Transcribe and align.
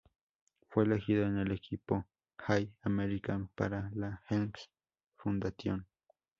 Fue 0.69 0.85
elegido 0.85 1.27
en 1.27 1.35
en 1.35 1.41
el 1.45 1.51
equipo 1.51 2.07
All-American 2.47 3.49
para 3.53 3.91
la 3.93 4.19
Helms 4.31 4.71
Foundation. 5.17 5.85